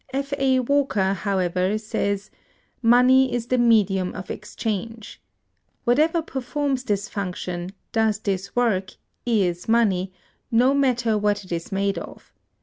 [0.13, 0.33] F.
[0.39, 0.59] A.
[0.61, 2.31] Walker,(221) however, says:
[2.81, 5.21] "Money is the medium of exchange.
[5.83, 8.93] Whatever performs this function, does this work,
[9.27, 10.11] is money,
[10.49, 12.33] no matter what it is made of....